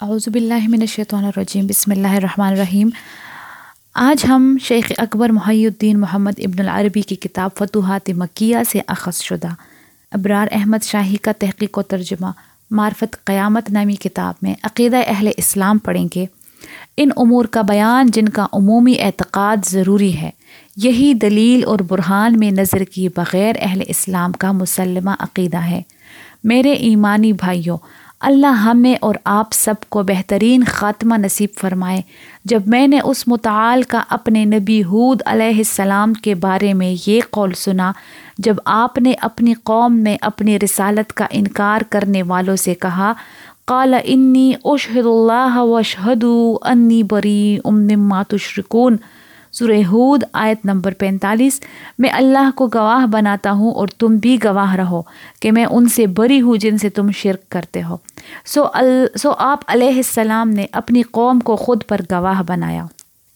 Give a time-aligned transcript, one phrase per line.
[0.00, 2.88] اعوذ باللہ من الشیطان الرجیم، بسم اللہ الرحمن الرحیم۔
[3.94, 9.22] آج ہم شیخ اکبر محی الدین محمد ابن العربی کی کتاب فتوحات مکیہ سے اخذ
[9.22, 9.48] شدہ۔
[10.12, 12.30] ابرار احمد شاہی کا تحقیق و ترجمہ
[12.70, 16.26] معرفت قیامت نامی کتاب میں عقیدہ اہل اسلام پڑھیں گے۔
[16.96, 20.30] ان امور کا بیان جن کا عمومی اعتقاد ضروری ہے،
[20.76, 25.82] یہی دلیل اور برہان میں نظر کی بغیر اہل اسلام کا مسلمہ عقیدہ ہے۔
[26.44, 27.78] میرے ایمانی بھائیوں
[28.20, 32.02] اللہ ہمیں اور آپ سب کو بہترین خاتمہ نصیب فرمائے۔
[32.44, 37.20] جب میں نے اس متعال کا اپنے نبی حود علیہ السلام کے بارے میں یہ
[37.30, 37.92] قول سنا،
[38.38, 43.12] جب آپ نے اپنی قوم میں اپنی رسالت کا انکار کرنے والوں سے کہا،
[43.66, 46.24] قال انی اشہد اللہ وشہد
[46.62, 48.96] انی بری ام مما تشرکون۔
[49.58, 51.60] سورہ ہود آیت نمبر پینتالیس،
[51.98, 55.02] میں اللہ کو گواہ بناتا ہوں اور تم بھی گواہ رہو
[55.40, 57.96] کہ میں ان سے بری ہوں جن سے تم شرک کرتے ہو۔
[58.44, 62.86] سو ال، سو آپ علیہ السلام نے اپنی قوم کو خود پر گواہ بنایا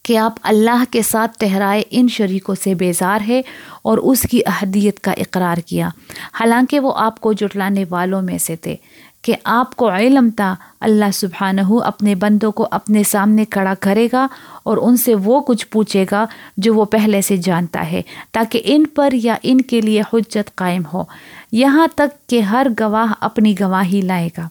[0.02, 3.42] کہ آپ اللہ کے ساتھ ٹہرائے ان شریکوں سے بیزار ہے
[3.82, 5.88] اور اس کی اہدیت کا اقرار کیا۔
[6.32, 8.76] حالانکہ وہ آپ کو جٹلانے والوں میں سے تھے۔
[9.22, 14.26] کہ آپ کو علم تھا، اللہ سبحانہ اپنے بندوں کو اپنے سامنے کھڑا کرے گا
[14.62, 18.84] اور ان سے وہ کچھ پوچھے گا جو وہ پہلے سے جانتا ہے، تاکہ ان
[18.94, 21.04] پر یا ان کے لیے حجت قائم ہو۔
[21.52, 24.48] یہاں تک کہ ہر گواہ اپنی گواہی لائے گا۔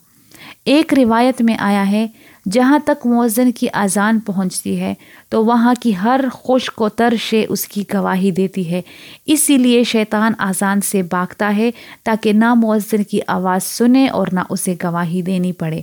[0.66, 2.08] ایک روایت میں آیا ہے
[2.50, 4.94] جہاں تک مؤذن کی اذان پہنچتی ہے،
[5.30, 8.82] تو وہاں کی ہر خشک و تر شے اس کی گواہی دیتی ہے۔
[9.26, 11.72] اسی لیے شیطان اذان سے باغتا ہے
[12.04, 15.82] تاکہ نہ مؤذن کی آواز سنے اور نہ اسے گواہی دینی پڑے۔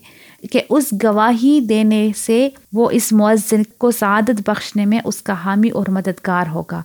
[0.53, 5.71] کہ اس گواہی دینے سے وہ اس مؤذن کو سعادت بخشنے میں اس کا حامی
[5.71, 6.83] اور مددگار ہوگا۔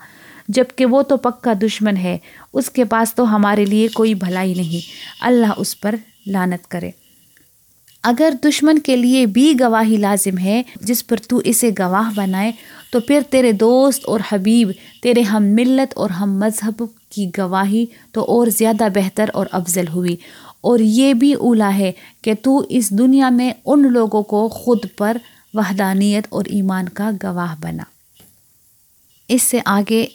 [0.47, 2.17] جبکہ وہ تو پکا دشمن ہے،
[2.53, 4.85] اس کے پاس تو ہمارے لیے کوئی بھلائی نہیں۔
[5.25, 5.95] اللہ اس پر
[6.27, 6.91] لانت کرے۔
[8.03, 12.51] اگر دشمن کے لیے بھی گواہی لازم ہے، جس پر تو اسے گواہ بنائے،
[12.91, 18.21] تو پھر تیرے دوست اور حبیب، تیرے ہم ملت اور ہم مذہب کی گواہی تو
[18.21, 20.15] اور زیادہ بہتر اور افضل ہوئی۔
[20.61, 25.17] اور یہ بھی اولا ہے کہ تو اس دنیا میں ان لوگوں کو خود پر
[25.53, 27.83] وحدانیت اور ایمان کا گواہ بنا۔
[29.27, 30.05] اس سے آگے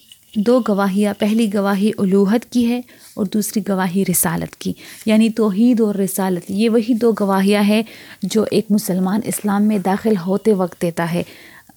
[0.47, 2.81] دو گواہیاں پہلی گواہی الوحت کی ہے
[3.15, 4.73] اور دوسری گواہی رسالت کی
[5.07, 7.83] یعنی توحید اور رسالت۔ یہ وہی دو گواہیاں ہیں
[8.23, 11.23] جو ایک مسلمان اسلام میں داخل ہوتے وقت دیتا ہے۔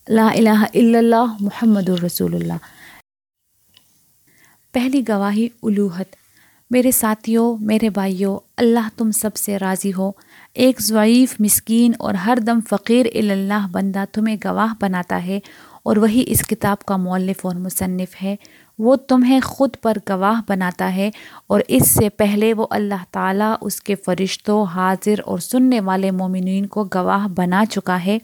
[0.09, 2.53] لا الہ الا اللہ محمد الرسول اللہ۔
[4.71, 6.05] پہلی گواہی الوحت
[6.69, 10.11] میرے ساتھیوں، میرے بھائیوں، اللہ تم سب سے راضی ہو۔
[10.53, 15.39] ایک ضعیف، مسکین اور ہر دم فقیر اللہ بندہ تمہیں گواہ بناتا ہے
[15.84, 18.36] اور وہی اس کتاب کا مولف اور مصنف ہے۔
[18.80, 21.09] وہ تمہیں خود پر گواہ بناتا ہے
[21.47, 26.66] اور اس سے پہلے وہ اللہ تعالیٰ اس کے فرشتوں، حاضر اور سننے والے مومنین
[26.66, 28.18] کو گواہ بنا چکا ہے۔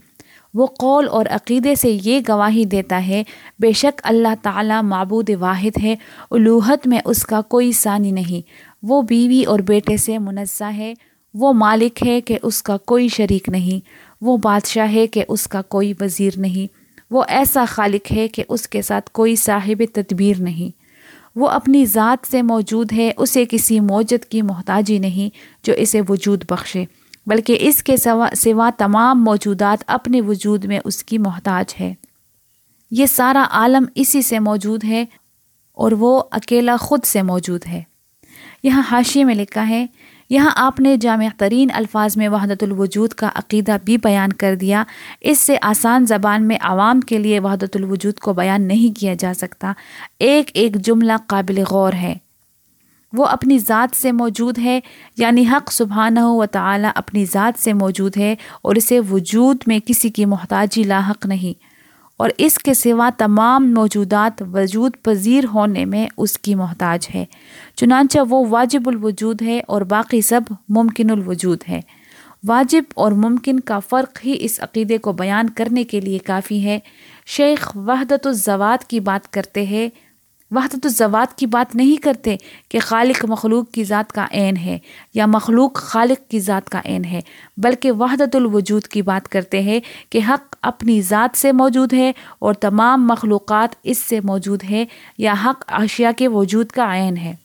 [0.54, 3.24] وہ قول اور عقیدے سے یہ گواہی دیتا ہے،
[3.60, 5.96] بے شک اللہ تعالیٰ معبود واحد ہے
[6.32, 8.48] الوحت میں اس کا کوئی ثانی نہیں۔
[8.84, 10.94] وہ بیوی اور بیٹے سے منزہ ہے،
[11.34, 13.86] وہ مالک ہے کہ اس کا کوئی شریک نہیں۔
[14.22, 18.68] وہ بادشاہ ہے کہ اس کا کوئی وزیر نہیں۔ وہ ایسا خالق ہے کہ اس
[18.68, 20.78] کے ساتھ کوئی صاحب تدبیر نہیں۔
[21.36, 26.44] وہ اپنی ذات سے موجود ہے، اسے کسی موجد کی محتاجی نہیں جو اسے وجود
[26.50, 26.86] بخشے،
[27.26, 31.94] بلکہ اس کے سوا سوا تمام موجودات اپنے وجود میں اس کی محتاج ہے۔
[32.92, 35.06] یہ سارا عالم اسی سے موجود ہے
[35.72, 37.84] اور وہ اکیلا خود سے موجود ہے۔
[38.64, 39.86] یہاں حاشی میں لکھا ہے
[40.30, 44.84] یہاں آپ نے جامع ترین الفاظ میں وحدت الوجود کا عقیدہ بھی بیان کر دیا۔
[45.22, 49.34] اس سے آسان زبان میں عوام کے لیے وحدت الوجود کو بیان نہیں کیا جا
[49.34, 49.74] سکتا۔
[50.20, 52.16] ایک ایک جملہ قابل غور ہے۔
[53.14, 54.80] وہ اپنی ذات سے موجود ہے
[55.18, 60.10] یعنی حق سبحانہ و تعالی اپنی ذات سے موجود ہے اور اسے وجود میں کسی
[60.10, 61.67] کی محتاجی لاحق نہیں۔
[62.18, 67.26] اور اس کے سوا تمام موجودات وجود پذیر ہونے میں اس کی محتاج ہے۔
[67.76, 71.82] چنانچہ وہ واجب الوجود ہے اور باقی سب ممکن الوجود ہے۔
[72.48, 76.80] واجب اور ممکن کا فرق ہی اس عقیدے کو بیان کرنے کے لیے کافی ہے۔
[77.26, 79.90] شیخ وحدت الزوات کی بات کرتے ہیں
[80.52, 82.36] وحدت الزوات کی بات نہیں کرتے
[82.70, 84.78] کہ خالق مخلوق کی ذات کا عین ہے
[85.14, 87.22] یا مخلوق خالق کی ذات کا عین ہے،
[87.58, 89.80] بلکہ وحدت الوجود کی بات کرتے ہیں
[90.10, 94.86] کہ حق اپنی ذات سے موجود ہے اور تمام مخلوقات اس سے موجود ہے
[95.18, 97.36] یا حق اشیاء کے وجود کا عین ہے۔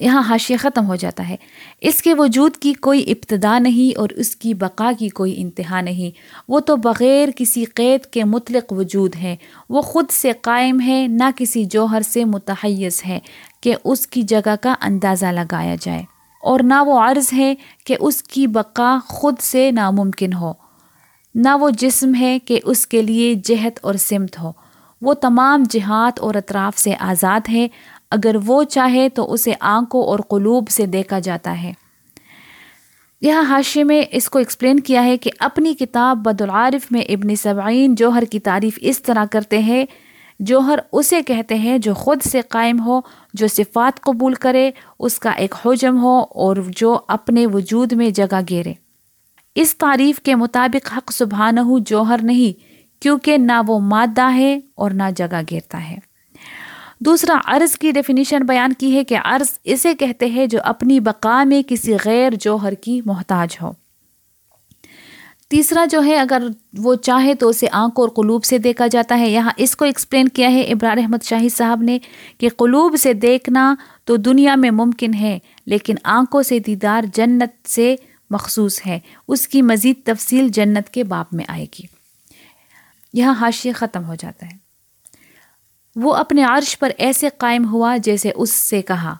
[0.00, 1.36] یہاں حاشیہ ختم ہو جاتا ہے۔
[1.80, 6.18] اس کے وجود کی کوئی ابتدا نہیں اور اس کی بقا کی کوئی انتہا نہیں۔
[6.48, 9.36] وہ تو بغیر کسی قید کے مطلق وجود ہے۔
[9.70, 13.18] وہ خود سے قائم ہے، نہ کسی جوہر سے متحیز ہے
[13.60, 16.02] کہ اس کی جگہ کا اندازہ لگایا جائے۔
[16.42, 17.54] اور نہ وہ عرض ہے
[17.86, 20.52] کہ اس کی بقا خود سے ناممکن ہو۔
[21.34, 24.52] نہ وہ جسم ہے کہ اس کے لیے جہت اور سمت ہو۔
[25.02, 27.68] وہ تمام جہات اور اطراف سے آزاد ہے۔
[28.10, 31.72] اگر وہ چاہے تو اسے آنکھوں اور قلوب سے دیکھا جاتا ہے۔
[33.20, 37.36] یہاں حاشے میں اس کو ایکسپلین کیا ہے کہ اپنی کتاب بد العارف میں ابن
[37.36, 39.86] سبعین جوہر کی تعریف اس طرح کرتے ہیں،
[40.40, 43.00] جوہر اسے کہتے ہیں جو خود سے قائم ہو،
[43.34, 48.40] جو صفات قبول کرے، اس کا ایک حجم ہو اور جو اپنے وجود میں جگہ
[48.50, 48.72] گیرے
[49.54, 52.60] اس تعریف کے مطابق حق سبحانہ جوہر نہیں،
[53.02, 56.13] کیونکہ نہ وہ مادہ ہے اور نہ جگہ گیرتا ہے۔
[57.04, 61.44] دوسرا، عرض کی ڈیفینیشن بیان کی ہے کہ عرض اسے کہتے ہیں جو اپنی بقا
[61.44, 63.72] میں کسی غیر جوہر کی محتاج ہو۔
[65.48, 66.42] تیسرا جو ہے، اگر
[66.78, 70.28] وہ چاہے تو اسے آنکھ اور قلوب سے دیکھا جاتا ہے۔ یہاں اس کو ایکسپلین
[70.28, 71.98] کیا ہے۔ ابرار احمد شاہی صاحب نے
[72.38, 73.74] کہ قلوب سے دیکھنا
[74.04, 77.96] تو دنیا میں ممکن ہے، لیکن آنکھوں سے دیدار جنت سے
[78.30, 78.98] مخصوص ہے۔
[79.28, 81.82] اس کی مزید تفصیل جنت کے باپ میں آئے گی۔
[83.12, 84.63] یہاں حاشیہ ختم ہو جاتا ہے۔
[85.96, 89.14] وہ اپنے عرش پر ایسے قائم ہوا جیسے اس سے کہا۔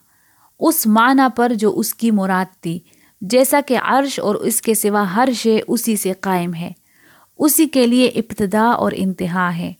[0.61, 2.79] اس معنی پر جو اس کی مراد تھی،
[3.21, 6.73] جیسا کہ عرش اور اس کے سوا ہر شے اسی سے قائم ہے۔
[7.38, 9.73] اسی کے لیے ابتدا اور انتہا ہے۔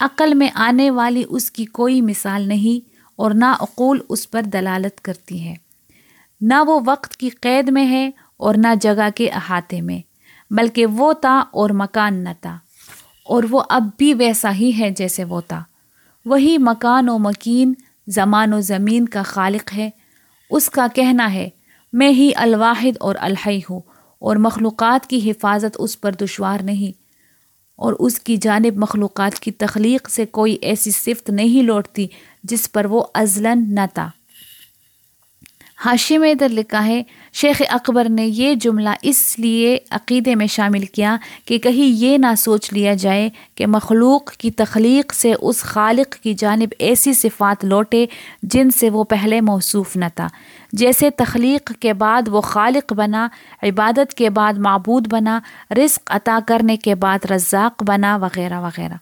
[0.00, 5.00] عقل میں آنے والی اس کی کوئی مثال نہیں اور نہ عقول اس پر دلالت
[5.00, 5.54] کرتی ہے۔
[6.40, 10.00] نہ وہ وقت کی قید میں ہے اور نہ جگہ کے احاطے میں،
[10.50, 12.58] بلکہ وہ تھا اور مکان نہ تھا
[13.24, 15.64] اور وہ اب بھی ویسا ہی ہے جیسے وہ تھا
[16.24, 17.74] وہی مکان و مکین،
[18.06, 19.90] زمان و زمین کا خالق ہے۔
[20.50, 21.48] اس کا کہنا ہے،
[21.92, 23.80] میں ہی الواحد اور الحی ہوں
[24.18, 27.00] اور مخلوقات کی حفاظت اس پر دشوار نہیں۔
[27.76, 32.06] اور اس کی جانب مخلوقات کی تخلیق سے کوئی ایسی صفت نہیں لوٹتی
[32.44, 34.10] جس پر وہ ازلن نہ تھا۔
[35.84, 40.84] حاشی میں ادھر لکھا ہے، شیخ اکبر نے یہ جملہ اس لیے عقیدے میں شامل
[40.84, 46.14] کیا کہ کہیں یہ نہ سوچ لیا جائے کہ مخلوق کی تخلیق سے اس خالق
[46.14, 48.06] کی جانب ایسی صفات لوٹے
[48.42, 50.28] جن سے وہ پہلے موصوف نہ تھا۔
[50.72, 53.28] جیسے تخلیق کے بعد وہ خالق بنا،
[53.62, 55.40] عبادت کے بعد معبود بنا،
[55.70, 58.94] رزق عطا کرنے کے بعد رزاق بنا، وغیرہ وغیرہ۔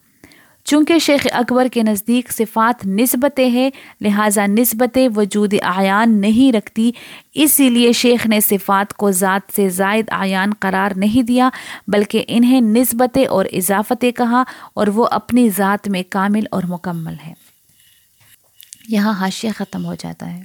[0.69, 3.71] چونکہ شیخ اکبر کے نزدیک صفات نسبتیں ہیں،
[4.01, 6.91] لہٰذا نسبت وجود آیان نہیں رکھتی۔
[7.35, 11.49] اسی لیے شیخ نے صفات کو ذات سے زائد آیان قرار نہیں دیا،
[11.87, 14.43] بلکہ انہیں نسبتیں اور اضافتیں کہا
[14.75, 17.33] اور وہ اپنی ذات میں کامل اور مکمل ہے
[18.89, 20.43] یہاں حاشیہ ختم ہو جاتا ہے۔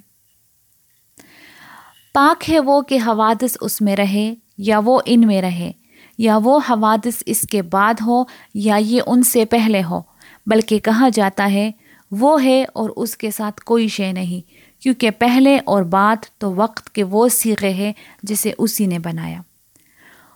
[2.13, 5.71] پاک ہے وہ کہ حوادث اس میں رہے یا وہ ان میں رہے،
[6.17, 8.23] یا وہ حوادث اس کے بعد ہو
[8.53, 10.01] یا یہ ان سے پہلے ہو
[10.45, 11.71] بلکہ کہا جاتا ہے،
[12.11, 14.49] وہ ہے اور اس کے ساتھ کوئی شے نہیں،
[14.81, 17.93] کیونکہ پہلے اور بعد تو وقت کے وہ سیغے ہے
[18.23, 19.41] جسے اسی نے بنایا۔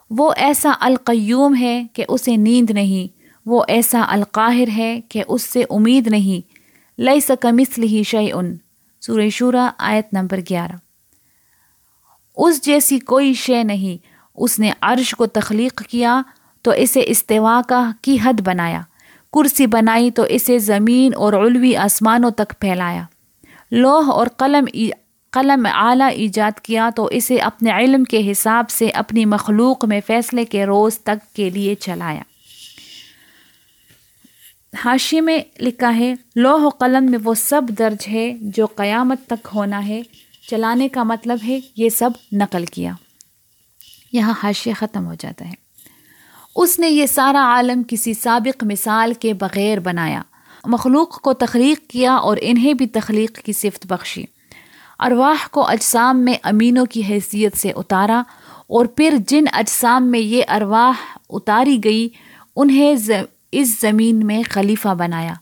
[0.10, 5.64] وہ ایسا القیوم ہے کہ اسے نیند نہیں، وہ ایسا القاہر ہے کہ اس سے
[5.70, 6.58] امید نہیں۔
[7.02, 8.58] لئی سکمس لی شع ان
[9.02, 10.76] سورہ شورہ آیت نمبر گیارہ۔
[12.38, 16.22] اس جیسی کوئی شے نہیں، اس نے عرش کو تخلیق کیا
[16.62, 18.82] تو اسے استوا کا کی حد بنایا۔
[19.34, 23.04] کرسی بنائی تو اسے زمین اور علوی آسمانوں تک پھیلایا۔
[23.72, 24.66] لوہ اور قلم
[25.30, 30.46] قلم اعلیٰ ایجاد کیا تو اسے اپنے علم کے حساب سے اپنی مخلوق میں فیصلے
[30.46, 32.22] کے روز تک کے لیے چلایا۔
[34.86, 39.48] حاشی میں لکھا ہے لوہ و قلم میں وہ سب درج ہے جو قیامت تک
[39.56, 40.02] ہونا ہے۔
[40.50, 42.92] چلانے کا مطلب ہے یہ سب نقل کیا۔
[44.12, 45.67] یہاں حاشیہ ختم ہو جاتا ہے۔
[46.58, 50.22] اس نے یہ سارا عالم کسی سابق مثال کے بغیر بنایا۔
[50.66, 54.24] مخلوق کو تخلیق کیا اور انہیں بھی تخلیق کی صفت بخشی۔
[55.00, 58.24] ارواح کو اجسام میں امینوں کی حیثیت سے اتارا
[58.68, 62.10] اور پھر جن اجسام میں یہ ارواح اتاری گئی،
[62.56, 62.96] انہیں
[63.52, 65.34] اس زمین میں خلیفہ بنایا۔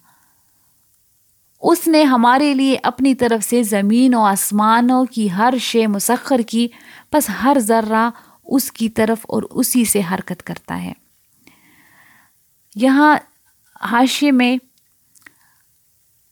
[1.61, 6.67] اس نے ہمارے لیے اپنی طرف سے زمین و آسمانوں کی ہر شے مسخر کی
[7.13, 8.09] بس ہر ذرہ
[8.45, 11.04] اس کی طرف اور اسی سے حرکت کرتا ہے۔
[12.75, 13.17] یہاں
[13.91, 14.57] حاشے میں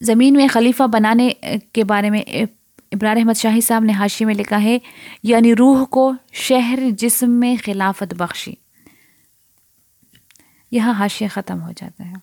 [0.02, 1.30] زمین میں خلیفہ بنانے
[1.74, 2.22] کے بارے میں
[2.92, 4.78] ابرار احمد شاہی صاحب نے حاشی میں لکھا ہے
[5.24, 8.54] یعنی روح کو شہر جسم میں خلافت بخشی۔
[10.72, 12.14] یہاں حاشیہ ختم ہو جاتا ہے۔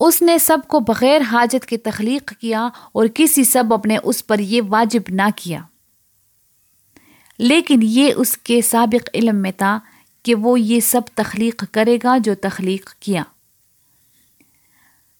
[0.00, 4.38] اس نے سب کو بغیر حاجت کے تخلیق کیا اور کسی سب اپنے اس پر
[4.38, 5.62] یہ واجب نہ کیا۔
[7.38, 9.78] لیکن یہ اس کے سابق علم میں تھا
[10.28, 13.22] کہ وہ یہ سب تخلیق کرے گا جو تخلیق کیا۔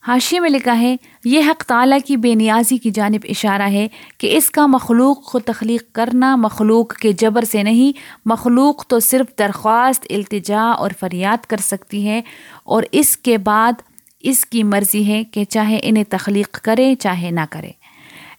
[0.06, 3.88] حاشی میں لکھا ہے، یہ حق تعالیٰ کی بے نیازی کی جانب اشارہ ہے
[4.18, 9.38] کہ اس کا مخلوق کو تخلیق کرنا مخلوق کے جبر سے نہیں، مخلوق تو صرف
[9.38, 12.22] درخواست، التجا اور فریاد کر سکتی ہے
[12.64, 13.72] اور اس کے بعد
[14.20, 17.70] اس کی مرضی ہے کہ چاہے انہیں تخلیق کرے، چاہے نہ کرے۔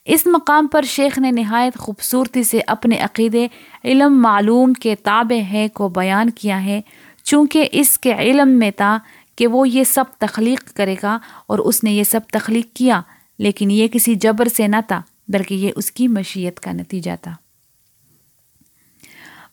[0.05, 3.47] اس مقام پر شیخ نے نہایت خوبصورتی سے اپنے عقیدے،
[3.83, 6.81] علم، معلوم کے تابع ہے کو بیان کیا ہے۔
[7.23, 8.99] چونکہ اس کے علم میں تھا
[9.35, 13.01] کہ وہ یہ سب تخلیق کرے گا اور اس نے یہ سب تخلیق کیا،
[13.39, 17.35] لیکن یہ کسی جبر سے نہ تھا، بلکہ یہ اس کی مشیت کا نتیجہ تھا۔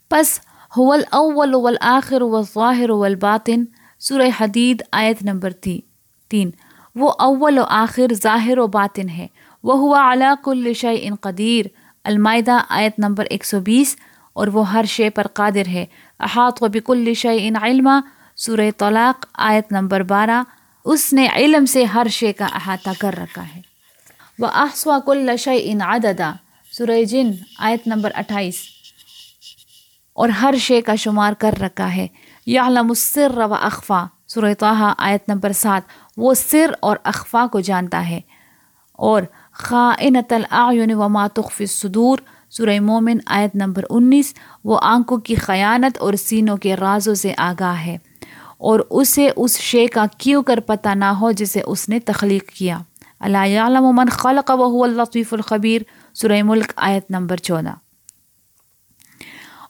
[0.08, 0.40] پس
[0.78, 3.64] حول اول والآخر والظاہر والباطن،
[3.98, 5.80] سورہ حدید آیت نمبر تھی
[6.28, 6.50] تین،
[6.94, 9.26] وہ اول و آخر، ظاہر و باطن ہے۔
[9.66, 11.66] وہ ہوا علاق الشع ان قدیر،
[12.04, 13.96] المائدہ آیت نمبر ایک سو بیس،
[14.32, 15.84] اور وہ ہر شے پر قادر ہے۔
[16.20, 18.00] احاط و بک الشع ان علمہ
[18.36, 20.42] سورہ طلاق آیت نمبر بارہ،
[20.84, 23.60] اس نے علم سے ہر شے کا احاطہ کر رکھا ہے۔
[24.38, 26.32] وہ آسوا کل شع ان عددا،
[26.72, 28.62] سورہ جن آیت نمبر اٹھائیس،
[30.12, 32.06] اور ہر شے کا شمار کر رکھا ہے۔
[32.46, 35.82] یا السر و اخفا، سورہ طه آیت نمبر سات،
[36.16, 38.20] وہ سر اور اخفا کو جانتا ہے۔
[38.92, 39.22] اور
[39.58, 42.18] خائنۃ الاعین و ماتخف الصدور.
[42.50, 44.34] سورہ مومن، آیت نمبر انیس.
[44.64, 47.98] وہ آنکھوں کی خیانت اور سینوں کے رازوں سے آگاہ ہے
[48.58, 52.78] اور اسے اس شے کا کیوں کر پتہ نہ ہو جسے اس نے تخلیق کیا۔
[53.20, 55.82] اللہ من خلق و اللطیف الخبیر۔
[56.14, 57.74] سورہ ملک، آیت نمبر چودہ۔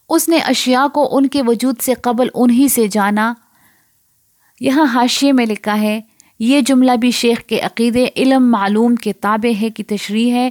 [0.08, 3.34] اس نے اشیاء کو ان کے وجود سے قبل انہی سے جانا۔
[4.60, 6.00] یہاں حاشیے میں لکھا ہے
[6.38, 10.50] یہ جملہ بھی شیخ کے عقیدے علم معلوم کے تابع ہے کی تشریح ہے۔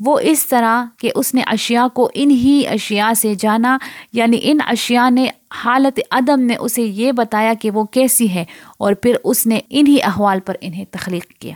[0.00, 3.78] وہ اس طرح کہ اس نے اشیاء کو ان ہی اشیاء سے جانا
[4.12, 5.26] یعنی ان اشیاء نے
[5.64, 8.44] حالت عدم نے اسے یہ بتایا کہ وہ کیسی ہے
[8.78, 11.54] اور پھر اس نے انہی احوال پر انہیں تخلیق کیا۔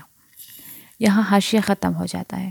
[1.01, 2.51] یہاں حاشیہ ختم ہو جاتا ہے۔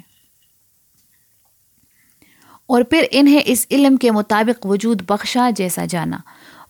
[2.67, 6.17] اور پھر انہیں اس علم کے مطابق وجود بخشا جیسا جانا۔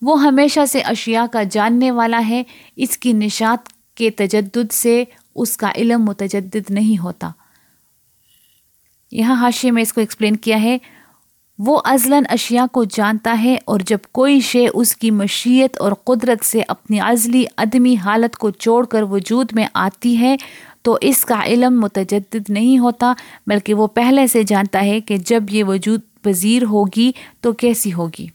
[0.01, 2.43] وہ ہمیشہ سے اشیاء کا جاننے والا ہے،
[2.75, 5.04] اس کی نشات کے تجدد سے
[5.36, 7.32] اس کا علم متجدد نہیں ہوتا۔
[9.12, 10.78] یہاں حاشے میں اس کو ایکسپلین کیا ہے۔
[11.60, 16.46] وہ ازلاً اشیاء کو جانتا ہے اور جب کوئی شے اس کی مشیت اور قدرت
[16.46, 20.36] سے اپنی عزلی، عدمی حالت کو چھوڑ کر وجود میں آتی ہے
[20.82, 23.14] تو اس کا علم متجدد نہیں ہوتا،
[23.48, 28.28] بلکہ وہ پہلے سے جانتا ہے کہ جب یہ وجود پذیر ہوگی تو کیسی ہوگی۔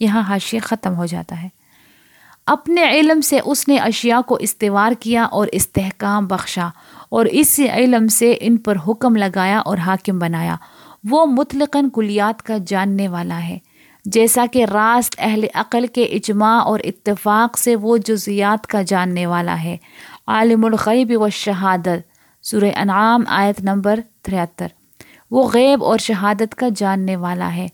[0.00, 1.48] یہاں حاشیہ ختم ہو جاتا ہے۔
[2.46, 6.68] اپنے علم سے اس نے اشیاء کو استوار کیا اور استحکام بخشا
[7.08, 10.56] اور اس علم سے ان پر حکم لگایا اور حاکم بنایا۔
[11.10, 13.58] وہ مطلقاً کلیات کا جاننے والا ہے۔
[14.04, 19.62] جیسا کہ راست اہل عقل کے اجماع اور اتفاق سے وہ جزیات کا جاننے والا
[19.62, 19.76] ہے۔
[20.26, 24.66] عالم الغیب و شہادت سورہ انعام، آیت نمبر تریہتر
[25.30, 27.66] وہ غیب اور شہادت کا جاننے والا ہے۔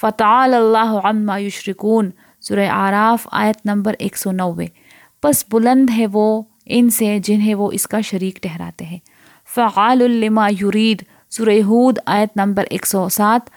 [0.00, 4.66] فتح اللہ عما یشرکون۔ سورہ آراف آیت نمبر ایک سو نوے۔
[5.20, 8.98] پس بلند ہے وہ ان سے جنہیں وہ اس کا شریک ٹھہراتے ہیں۔
[9.54, 13.50] فعال الما یرید، سورہ ہود آیت نمبر ایک سو سات۔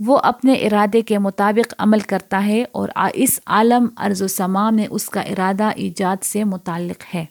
[0.00, 4.86] وہ اپنے ارادے کے مطابق عمل کرتا ہے اور اس عالم ارض و سما میں
[4.90, 7.24] اس کا ارادہ ایجاد سے متعلق ہے۔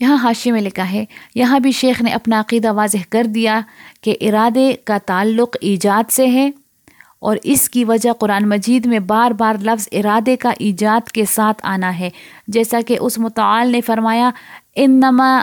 [0.00, 3.60] یہاں حاشی میں لکھا ہے، یہاں بھی شیخ نے اپنا عقیدہ واضح کر دیا
[4.00, 6.50] کہ ارادے کا تعلق ایجاد سے ہے۔
[7.22, 11.60] اور اس کی وجہ قرآن مجید میں بار بار لفظ ارادے کا ایجاد کے ساتھ
[11.62, 12.10] آنا ہے۔
[12.46, 14.30] جیسا کہ اس متعال نے فرمایا،
[14.76, 15.42] انما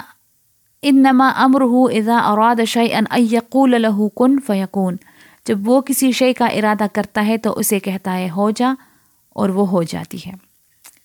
[0.81, 4.95] انما امر ہو اذا اراد ان ایقول له کن فیقون
[5.45, 8.73] جب وہ کسی شے کا ارادہ کرتا ہے تو اسے کہتا ہے، ہو جا
[9.29, 10.31] اور وہ ہو جاتی ہے۔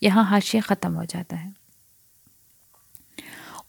[0.01, 1.64] یہاں حاشیہ ختم ہو جاتا ہے۔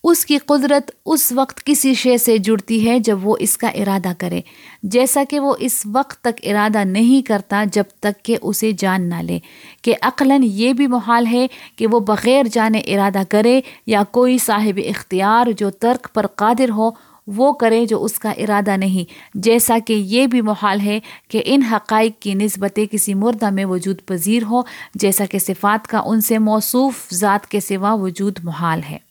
[0.08, 4.08] اس کی قدرت اس وقت کسی شے سے جڑتی ہے جب وہ اس کا ارادہ
[4.18, 4.40] کرے،
[4.82, 9.14] جیسا کہ وہ اس وقت تک ارادہ نہیں کرتا جب تک کہ اسے جان نہ
[9.14, 9.38] لے۔
[9.82, 11.46] کہ عقلاً یہ بھی محال ہے
[11.76, 16.90] کہ وہ بغیر جانے ارادہ کرے یا کوئی صاحب اختیار جو ترک پر قادر ہو،
[17.26, 21.62] وہ کرے جو اس کا ارادہ نہیں۔ جیسا کہ یہ بھی محال ہے کہ ان
[21.62, 24.62] حقائق کی نسبتیں کسی مردہ میں وجود پذیر ہو،
[24.94, 29.05] جیسا کہ صفات کا ان سے موصوف ذات کے سوا وجود محال ہے۔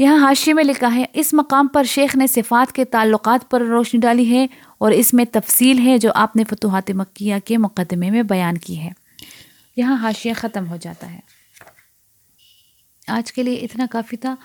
[0.00, 4.00] یہاں حاشی میں لکھا ہے، اس مقام پر شیخ نے صفات کے تعلقات پر روشنی
[4.00, 4.46] ڈالی ہے
[4.78, 8.78] اور اس میں تفصیل ہے جو آپ نے فتوحات مکیہ کے مقدمے میں بیان کی
[8.78, 8.90] ہے۔
[9.76, 11.20] یہاں حاشیہ ختم ہو جاتا ہے۔
[13.08, 14.36] آج کے لیے اتنا کافی تھا۔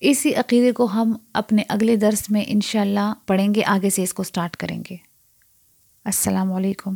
[0.00, 4.22] اسی عقیدے کو ہم اپنے اگلے درس میں انشاءاللہ پڑھیں گے، آگے سے اس کو
[4.22, 4.96] سٹارٹ کریں گے۔
[6.04, 6.94] السلام علیکم۔